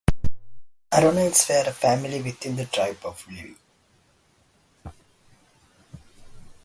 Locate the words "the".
2.55-2.65